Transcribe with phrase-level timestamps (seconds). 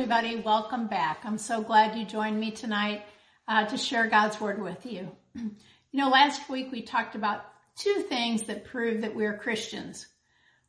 [0.00, 0.36] everybody.
[0.36, 1.20] Welcome back.
[1.24, 3.02] I'm so glad you joined me tonight
[3.46, 5.10] uh, to share God's Word with you.
[5.34, 5.52] You
[5.92, 7.44] know, last week we talked about
[7.76, 10.06] two things that prove that we're Christians.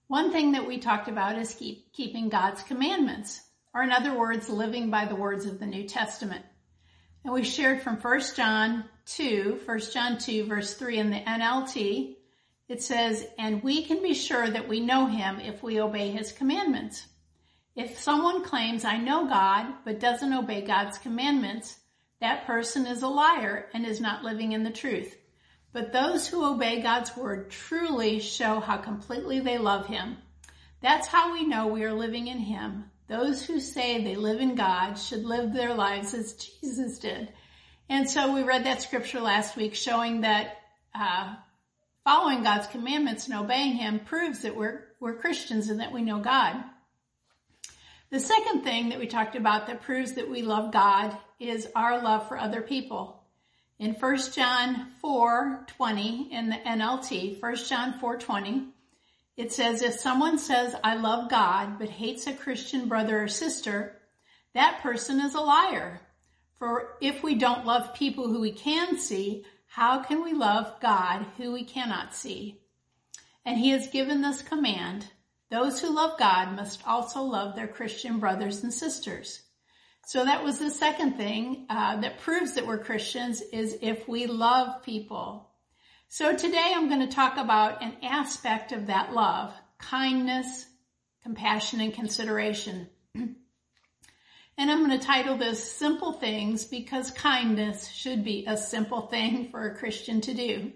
[0.08, 3.40] One thing that we talked about is keep, keeping God's commandments,
[3.74, 6.44] or in other words, living by the words of the New Testament.
[7.24, 12.16] And we shared from 1 John 2, 1 John 2 verse 3 in the NLT.
[12.68, 16.34] It says, and we can be sure that we know him if we obey his
[16.34, 17.08] commandments.
[17.76, 21.78] If someone claims, I know God, but doesn't obey God's commandments,
[22.20, 25.16] that person is a liar and is not living in the truth.
[25.74, 30.18] But those who obey God's word truly show how completely they love him.
[30.82, 32.86] That's how we know we are living in him.
[33.08, 37.32] Those who say they live in God should live their lives as Jesus did.
[37.90, 40.58] And so we read that scripture last week showing that
[40.94, 41.36] uh,
[42.04, 46.20] following God's commandments and obeying him proves that we're, we're Christians and that we know
[46.20, 46.64] God.
[48.12, 52.04] The second thing that we talked about that proves that we love God is our
[52.04, 53.24] love for other people.
[53.80, 58.74] In 1 John 4:20 in the NLT, 1 John 4:20,
[59.38, 64.02] it says if someone says I love God but hates a Christian brother or sister,
[64.54, 66.02] that person is a liar.
[66.60, 71.26] For if we don't love people who we can see, how can we love God
[71.38, 72.60] who we cannot see?
[73.46, 75.08] And he has given this command
[75.52, 79.42] those who love God must also love their Christian brothers and sisters.
[80.08, 84.28] So that was the second thing uh, that proves that we're Christians is if we
[84.28, 85.50] love people.
[86.08, 90.66] So today I'm going to talk about an aspect of that love, kindness,
[91.24, 92.88] compassion, and consideration.
[93.16, 93.36] and
[94.58, 99.68] I'm going to title this Simple Things because kindness should be a simple thing for
[99.68, 100.72] a Christian to do.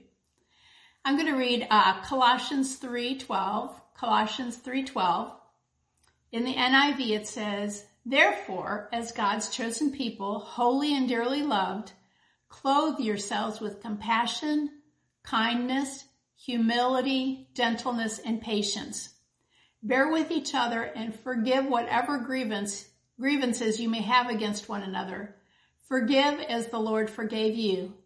[1.05, 5.33] I'm going to read uh, Colossians 3:12 Colossians 3:12.
[6.31, 11.93] In the NIV it says, "Therefore, as God's chosen people, holy and dearly loved,
[12.49, 14.81] clothe yourselves with compassion,
[15.23, 16.05] kindness,
[16.35, 19.15] humility, gentleness, and patience.
[19.81, 25.37] Bear with each other and forgive whatever grievance grievances you may have against one another.
[25.77, 27.97] Forgive as the Lord forgave you."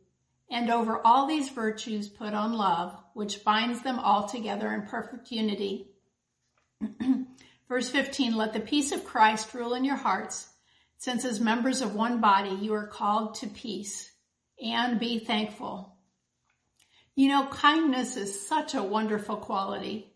[0.51, 5.31] And over all these virtues put on love, which binds them all together in perfect
[5.31, 5.88] unity.
[7.67, 10.47] Verse 15, let the peace of Christ rule in your hearts,
[10.97, 14.11] since as members of one body you are called to peace,
[14.63, 15.95] and be thankful.
[17.15, 20.13] You know, kindness is such a wonderful quality.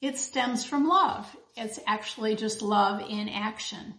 [0.00, 1.26] It stems from love.
[1.56, 3.94] It's actually just love in action.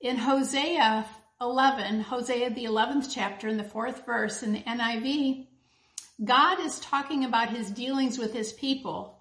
[0.00, 1.06] In Hosea
[1.40, 5.46] 11, Hosea, the 11th chapter in the fourth verse in the NIV,
[6.24, 9.13] God is talking about his dealings with his people.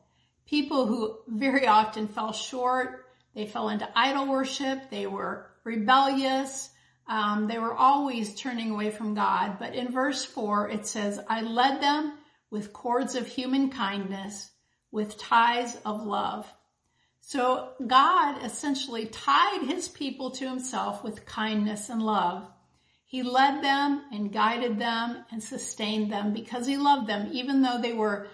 [0.46, 3.06] People who very often fell short.
[3.34, 4.90] They fell into idol worship.
[4.90, 6.70] They were rebellious.
[7.08, 9.58] Um, they were always turning away from God.
[9.60, 12.14] But in verse four, it says, I led them
[12.50, 14.52] with cords of human kindness,
[14.92, 16.52] with ties of love.
[17.22, 22.48] So God essentially tied his people to himself with kindness and love.
[23.06, 27.80] He led them and guided them and sustained them because he loved them, even though
[27.82, 28.28] they were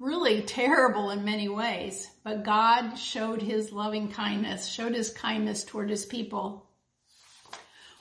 [0.00, 2.10] really terrible in many ways.
[2.24, 6.66] But God showed his loving kindness, showed his kindness toward his people.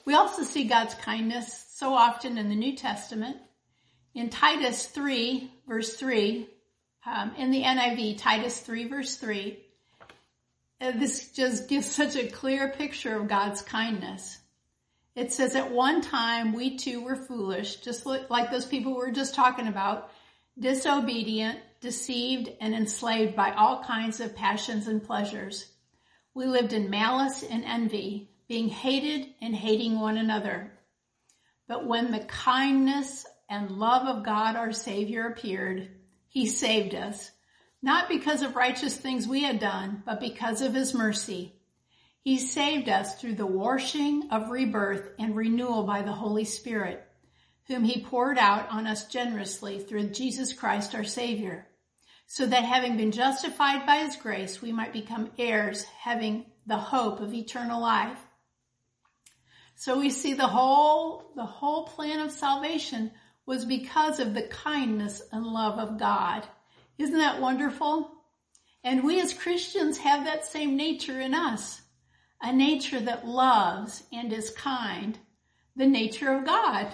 [0.06, 3.38] We also see God's kindness so often in the New Testament.
[4.16, 6.50] In Titus 3, verse 3,
[7.06, 9.60] um, in the NIV, Titus 3, verse 3,
[10.80, 14.38] and this just gives such a clear picture of God's kindness.
[15.16, 19.12] It says at one time we too were foolish, just like those people we were
[19.12, 20.12] just talking about,
[20.58, 25.72] disobedient, deceived, and enslaved by all kinds of passions and pleasures.
[26.34, 30.72] We lived in malice and envy, being hated and hating one another.
[31.68, 35.90] But when the kindness and love of God our Savior appeared,
[36.28, 37.32] He saved us
[37.82, 41.56] not because of righteous things we had done, but because of his mercy.
[42.22, 47.06] He saved us through the washing of rebirth and renewal by the Holy Spirit,
[47.68, 51.68] whom he poured out on us generously through Jesus Christ our Savior,
[52.32, 57.22] so that having been justified by his grace, we might become heirs, having the hope
[57.22, 58.20] of eternal life.
[59.74, 63.10] So we see the whole, the whole plan of salvation
[63.48, 66.46] was because of the kindness and love of God.
[67.00, 68.12] Isn't that wonderful?
[68.84, 71.82] And we as Christians have that same nature in us,
[72.44, 75.18] a nature that loves and is kind,
[75.76, 76.94] the nature of God.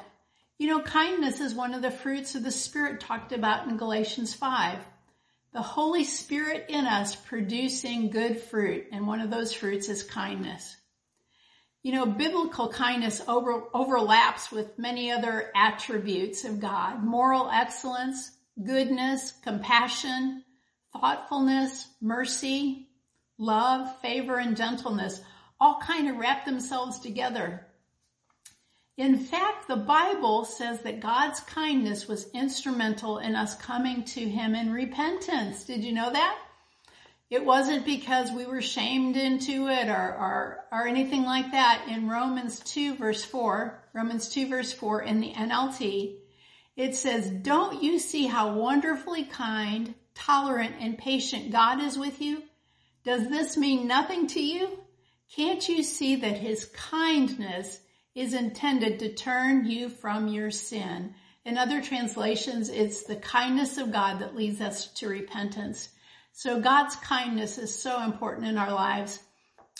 [0.58, 4.34] You know, kindness is one of the fruits of the Spirit talked about in Galatians
[4.34, 4.80] 5.
[5.56, 10.76] The Holy Spirit in us producing good fruit, and one of those fruits is kindness.
[11.82, 17.06] You know, biblical kindness over, overlaps with many other attributes of God.
[17.06, 18.32] Moral excellence,
[18.62, 20.44] goodness, compassion,
[20.92, 22.90] thoughtfulness, mercy,
[23.38, 25.22] love, favor, and gentleness
[25.58, 27.65] all kind of wrap themselves together.
[28.98, 34.56] In fact, the Bible says that God's kindness was instrumental in us coming to Him
[34.56, 35.66] in repentance.
[35.66, 36.38] Did you know that?
[37.30, 41.88] It wasn't because we were shamed into it or, or, or anything like that.
[41.90, 46.16] In Romans 2 verse 4, Romans 2 verse 4 in the NLT,
[46.78, 52.44] it says, don't you see how wonderfully kind, tolerant, and patient God is with you?
[53.04, 54.80] Does this mean nothing to you?
[55.36, 57.80] Can't you see that his kindness
[58.16, 61.14] is intended to turn you from your sin?
[61.44, 65.90] In other translations, it's the kindness of God that leads us to repentance.
[66.32, 69.20] So God's kindness is so important in our lives.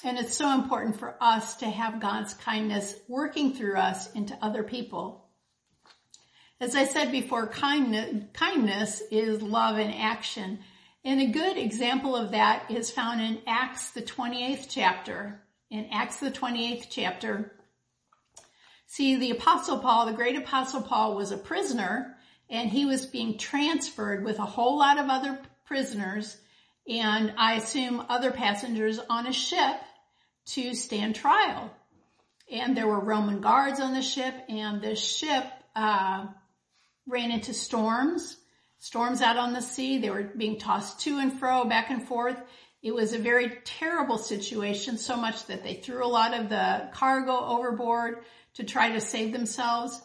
[0.04, 4.62] And it's so important for us to have God's kindness working through us into other
[4.62, 5.26] people.
[6.60, 10.60] As I said before, kindness, kindness is love in action.
[11.04, 15.42] And a good example of that is found in Acts, the 28th chapter.
[15.70, 17.52] In Acts, the 28th chapter.
[18.88, 22.16] See, the apostle Paul, the great apostle Paul was a prisoner
[22.50, 26.38] and he was being transferred with a whole lot of other prisoners
[26.88, 29.78] and I assume other passengers on a ship
[30.48, 31.72] to stand trial.
[32.52, 35.46] And there were Roman guards on the ship and the ship,
[35.76, 36.28] uh,
[37.08, 38.38] ran into storms,
[38.78, 39.98] storms out on the sea.
[39.98, 42.40] They were being tossed to and fro, back and forth.
[42.86, 46.88] It was a very terrible situation, so much that they threw a lot of the
[46.94, 48.20] cargo overboard
[48.54, 50.00] to try to save themselves.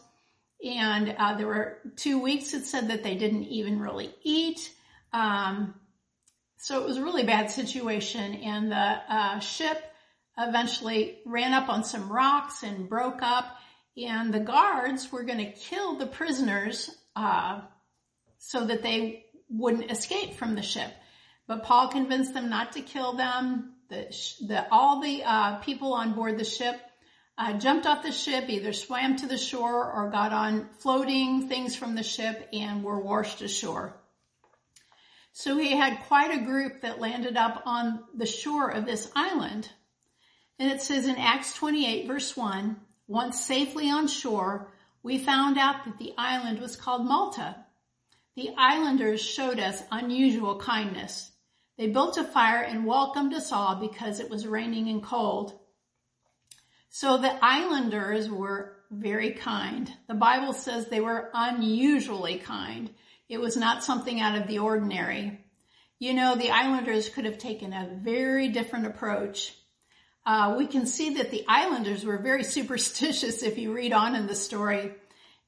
[0.65, 4.73] And uh, there were two weeks it said that they didn't even really eat.
[5.13, 5.75] Um,
[6.57, 9.77] so it was a really bad situation and the uh, ship
[10.39, 13.57] eventually ran up on some rocks and broke up
[13.95, 17.61] and the guards were going to kill the prisoners uh,
[18.39, 20.91] so that they wouldn't escape from the ship.
[21.47, 23.73] But Paul convinced them not to kill them.
[23.89, 24.07] The,
[24.47, 26.79] the all the uh, people on board the ship
[27.37, 31.75] uh, jumped off the ship, either swam to the shore or got on floating things
[31.75, 33.95] from the ship and were washed ashore.
[35.33, 39.69] So he had quite a group that landed up on the shore of this island.
[40.59, 42.75] And it says in Acts 28 verse 1,
[43.07, 44.71] once safely on shore,
[45.01, 47.55] we found out that the island was called Malta.
[48.35, 51.30] The islanders showed us unusual kindness.
[51.81, 55.59] They built a fire and welcomed us all because it was raining and cold.
[56.91, 59.91] So the islanders were very kind.
[60.07, 62.91] The Bible says they were unusually kind.
[63.27, 65.43] It was not something out of the ordinary.
[65.97, 69.51] You know, the islanders could have taken a very different approach.
[70.23, 74.27] Uh, we can see that the islanders were very superstitious if you read on in
[74.27, 74.93] the story.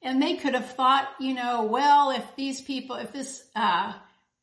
[0.02, 3.92] And they could have thought, you know, well, if these people, if this uh,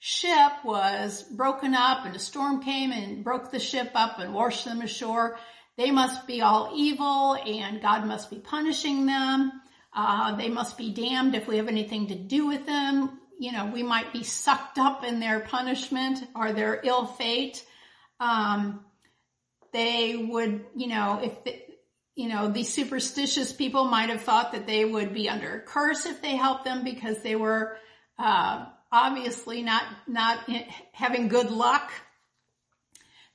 [0.04, 4.66] ship was broken up and a storm came and broke the ship up and washed
[4.66, 5.38] them ashore,
[5.78, 9.54] they must be all evil and God must be punishing them.
[9.96, 13.66] Uh, they must be damned if we have anything to do with them you know,
[13.66, 17.66] we might be sucked up in their punishment or their ill fate.
[18.20, 18.86] Um,
[19.74, 21.60] they would, you know, if, the,
[22.14, 26.06] you know, these superstitious people might have thought that they would be under a curse
[26.06, 27.78] if they helped them because they were,
[28.20, 30.40] uh, obviously not, not
[30.92, 31.92] having good luck.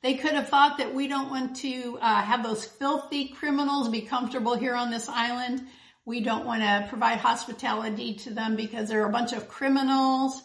[0.03, 4.03] They could have thought that we don't want to, uh, have those filthy criminals be
[4.03, 5.67] comfortable here on this island.
[6.05, 10.41] We don't want to provide hospitality to them because they're a bunch of criminals.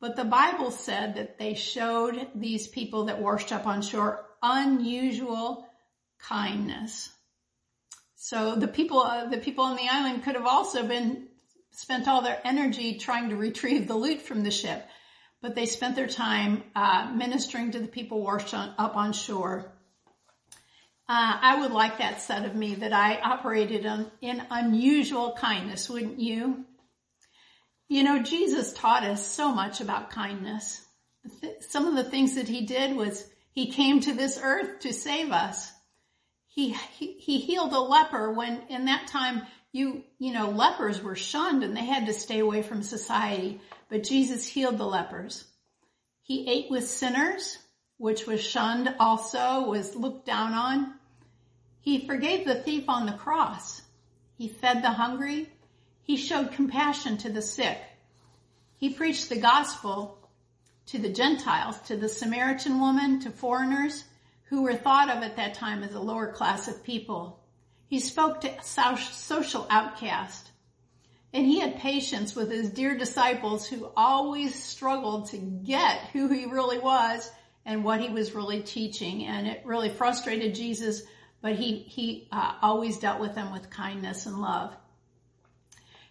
[0.00, 5.68] But the Bible said that they showed these people that washed up on shore unusual
[6.18, 7.10] kindness.
[8.16, 11.28] So the people, uh, the people on the island could have also been
[11.72, 14.86] spent all their energy trying to retrieve the loot from the ship,
[15.40, 19.72] but they spent their time uh, ministering to the people washed on, up on shore.
[21.08, 23.84] Uh, I would like that said of me that I operated
[24.20, 26.64] in unusual kindness, wouldn't you?
[27.88, 30.80] You know, Jesus taught us so much about kindness.
[31.68, 35.30] Some of the things that he did was he came to this earth to save
[35.30, 35.70] us.
[36.46, 41.16] He, he, he healed a leper when in that time you, you know, lepers were
[41.16, 45.44] shunned and they had to stay away from society, but Jesus healed the lepers.
[46.22, 47.58] He ate with sinners,
[47.96, 50.94] which was shunned also, was looked down on.
[51.80, 53.82] He forgave the thief on the cross.
[54.36, 55.48] He fed the hungry.
[56.02, 57.78] He showed compassion to the sick.
[58.76, 60.18] He preached the gospel
[60.86, 64.04] to the Gentiles, to the Samaritan woman, to foreigners
[64.44, 67.41] who were thought of at that time as a lower class of people.
[67.92, 70.50] He spoke to social outcasts,
[71.34, 76.46] And he had patience with his dear disciples who always struggled to get who he
[76.46, 77.30] really was
[77.66, 79.26] and what he was really teaching.
[79.26, 81.02] And it really frustrated Jesus,
[81.42, 84.74] but he, he uh, always dealt with them with kindness and love.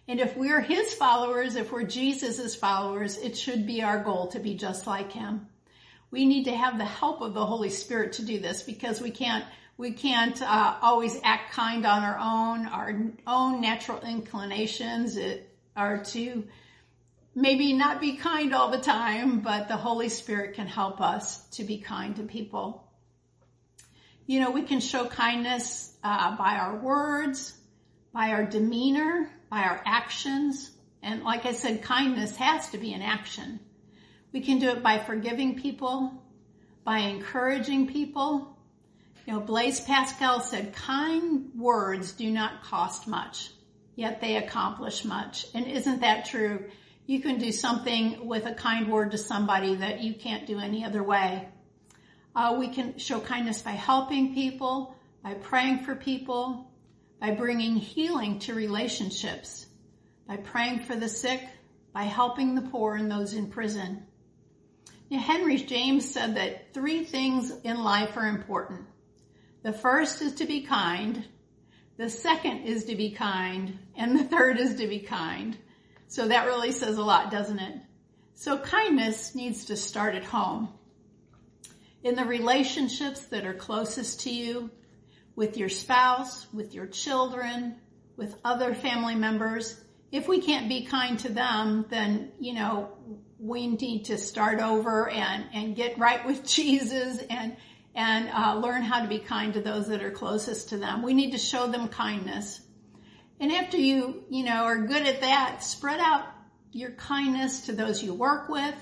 [0.06, 4.38] And if we're his followers, if we're Jesus's followers, it should be our goal to
[4.38, 5.48] be just like him.
[6.12, 9.10] We need to have the help of the Holy Spirit to do this because we
[9.10, 9.44] can't
[9.76, 12.66] we can't uh, always act kind on our own.
[12.66, 15.18] Our own natural inclinations
[15.76, 16.44] are to
[17.34, 21.64] maybe not be kind all the time, but the Holy Spirit can help us to
[21.64, 22.86] be kind to people.
[24.26, 27.54] You know, we can show kindness uh, by our words,
[28.12, 30.70] by our demeanor, by our actions.
[31.02, 33.58] And like I said, kindness has to be an action.
[34.32, 36.22] We can do it by forgiving people,
[36.84, 38.51] by encouraging people.
[39.26, 43.50] You know, Blaise Pascal said, kind words do not cost much,
[43.94, 45.46] yet they accomplish much.
[45.54, 46.64] And isn't that true?
[47.06, 50.84] You can do something with a kind word to somebody that you can't do any
[50.84, 51.48] other way.
[52.34, 56.70] Uh, we can show kindness by helping people, by praying for people,
[57.20, 59.66] by bringing healing to relationships,
[60.26, 61.40] by praying for the sick,
[61.92, 64.04] by helping the poor and those in prison.
[65.10, 68.86] Now, Henry James said that three things in life are important.
[69.62, 71.24] The first is to be kind.
[71.96, 73.78] The second is to be kind.
[73.96, 75.56] And the third is to be kind.
[76.08, 77.76] So that really says a lot, doesn't it?
[78.34, 80.68] So kindness needs to start at home.
[82.02, 84.70] In the relationships that are closest to you,
[85.34, 87.76] with your spouse, with your children,
[88.16, 89.80] with other family members.
[90.10, 92.90] If we can't be kind to them, then, you know,
[93.38, 97.56] we need to start over and, and get right with Jesus and,
[97.94, 101.02] and uh, learn how to be kind to those that are closest to them.
[101.02, 102.60] We need to show them kindness.
[103.38, 106.24] And after you, you know, are good at that, spread out
[106.72, 108.74] your kindness to those you work with,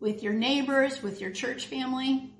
[0.00, 2.30] with your neighbors, with your church family.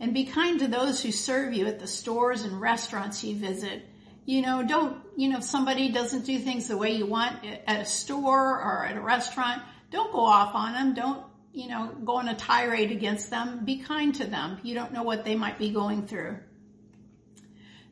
[0.00, 3.82] And be kind to those who serve you at the stores and restaurants you visit.
[4.24, 7.80] You know, don't, you know, if somebody doesn't do things the way you want at
[7.80, 10.94] a store or at a restaurant, don't go off on them.
[10.94, 11.24] Don't,
[11.58, 13.64] you know, go on a tirade against them.
[13.64, 14.60] Be kind to them.
[14.62, 16.38] You don't know what they might be going through.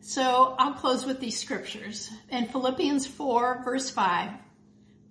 [0.00, 2.08] So I'll close with these scriptures.
[2.30, 4.30] In Philippians 4 verse 5,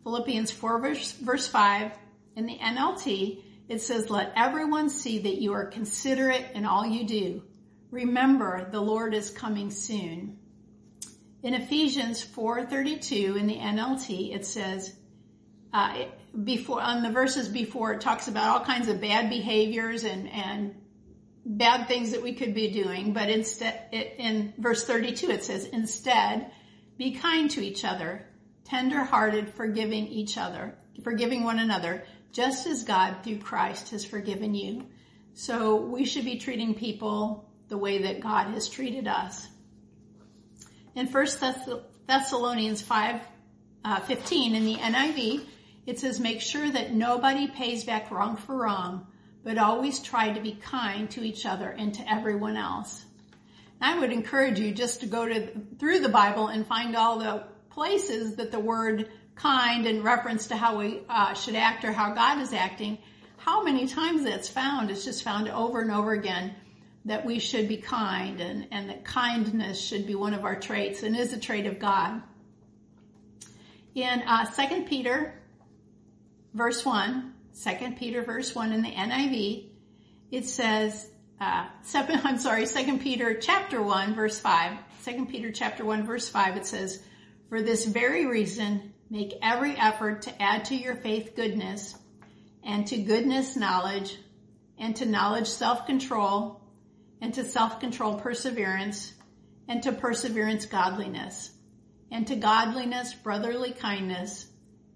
[0.03, 1.91] Philippians 4 verse, verse 5,
[2.37, 7.05] in the NLT, it says, let everyone see that you are considerate in all you
[7.05, 7.43] do.
[7.91, 10.39] Remember the Lord is coming soon.
[11.43, 14.95] In Ephesians 4.32 in the NLT, it says,
[15.75, 16.05] uh,
[16.41, 20.73] before, on the verses before, it talks about all kinds of bad behaviors and, and
[21.45, 25.65] bad things that we could be doing, but instead, it, in verse 32 it says,
[25.65, 26.49] instead,
[26.97, 28.25] be kind to each other,
[28.63, 34.85] tender-hearted, forgiving each other, forgiving one another, just as God through Christ has forgiven you.
[35.33, 39.45] So we should be treating people the way that God has treated us.
[40.95, 41.27] In 1
[42.07, 43.21] Thessalonians 5,
[43.83, 45.47] uh, 15 in the NIV,
[45.85, 49.07] it says, make sure that nobody pays back wrong for wrong,
[49.43, 53.05] but always try to be kind to each other and to everyone else.
[53.79, 55.49] I would encourage you just to go to
[55.79, 60.55] through the Bible and find all the places that the word kind in reference to
[60.55, 62.97] how we uh, should act or how God is acting.
[63.37, 64.89] How many times that's found?
[64.89, 66.55] It's just found over and over again
[67.03, 71.03] that we should be kind and, and that kindness should be one of our traits
[71.03, 72.23] and is a trait of God.
[73.93, 75.33] In uh, 2 Peter
[76.55, 77.33] verse 1,
[77.63, 79.67] 2 Peter verse 1 in the NIV,
[80.31, 81.09] it says,
[81.39, 86.29] uh, seven, I'm sorry, 2 Peter chapter 1 verse 5, 2 Peter chapter 1 verse
[86.29, 87.03] 5, it says,
[87.49, 91.93] for this very reason, make every effort to add to your faith goodness,
[92.63, 94.17] and to goodness knowledge,
[94.79, 96.61] and to knowledge self-control,
[97.21, 99.13] and to self-control perseverance,
[99.67, 101.51] and to perseverance godliness,
[102.11, 104.47] and to godliness brotherly kindness,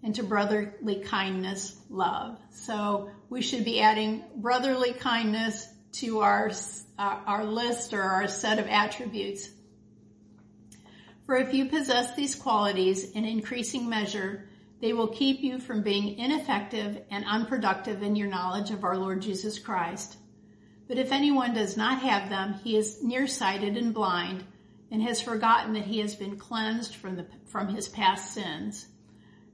[0.03, 2.39] and to brotherly kindness, love.
[2.51, 6.51] So we should be adding brotherly kindness to our,
[6.97, 9.49] uh, our list or our set of attributes.
[11.25, 14.47] For if you possess these qualities in increasing measure,
[14.81, 19.21] they will keep you from being ineffective and unproductive in your knowledge of our Lord
[19.21, 20.17] Jesus Christ.
[20.87, 24.43] But if anyone does not have them, he is nearsighted and blind
[24.89, 28.87] and has forgotten that he has been cleansed from the, from his past sins.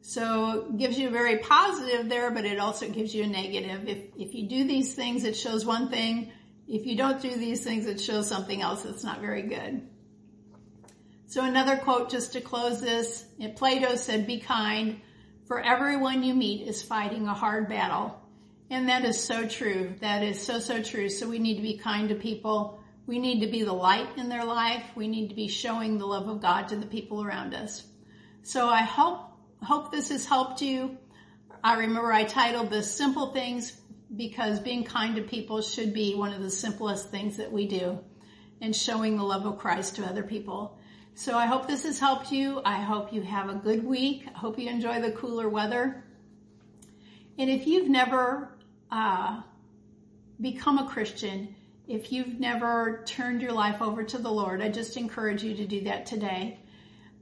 [0.08, 3.90] So it gives you a very positive there, but it also gives you a negative.
[3.90, 6.32] If, if you do these things, it shows one thing.
[6.68, 9.82] If you don't do these things, it shows something else that's not very good.
[11.26, 15.02] So another quote just to close this, Plato said, be kind,
[15.48, 18.22] for everyone you meet is fighting a hard battle.
[18.70, 19.96] And that is so true.
[20.02, 21.10] That is so, so true.
[21.10, 22.80] So we need to be kind to people.
[23.08, 24.84] We need to be the light in their life.
[24.96, 27.84] We need to be showing the love of God to the people around us.
[28.44, 29.25] So I hope,
[29.64, 30.98] hope this has helped you.
[31.64, 33.74] I remember I titled this simple things
[34.16, 38.00] because being kind to people should be one of the simplest things that we do
[38.62, 40.78] and showing the love of Christ to other people.
[41.16, 42.62] So I hope this has helped you.
[42.66, 44.26] I hope you have a good week.
[44.34, 46.04] I hope you enjoy the cooler weather.
[47.38, 48.58] And if you've never
[48.92, 49.42] uh,
[50.40, 51.56] become a Christian,
[51.88, 55.66] if you've never turned your life over to the Lord, I just encourage you to
[55.66, 56.60] do that today.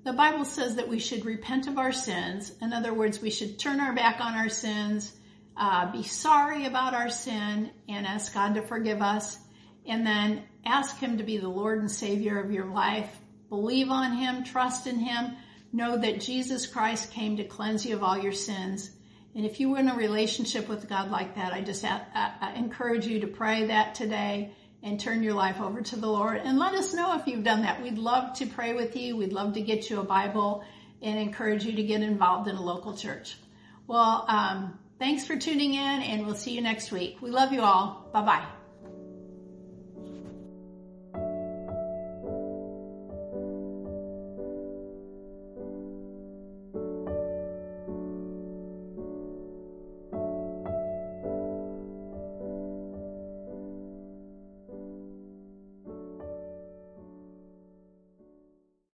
[0.04, 2.52] The Bible says that we should repent of our sins.
[2.62, 5.14] In other words, we should turn our back on our sins,
[5.56, 9.38] uh, be sorry about our sin, and ask God to forgive us,
[9.86, 13.10] and then ask Him to be the Lord and Savior of your life.
[13.50, 15.38] Believe on Him, trust in Him,
[15.72, 18.92] know that Jesus Christ came to cleanse you of all your sins
[19.36, 21.84] and if you were in a relationship with God like that, I just
[22.56, 24.52] encourage you to pray that today
[24.84, 27.62] and turn your life over to the Lord and let us know if you've done
[27.62, 27.82] that.
[27.82, 29.16] We'd love to pray with you.
[29.16, 30.64] We'd love to get you a Bible
[31.02, 33.38] and encourage you to get involved in a local church.
[33.88, 37.18] Well, um, thanks for tuning in and we'll see you next week.
[37.22, 38.10] We love you all.
[38.14, 38.63] Bye bye.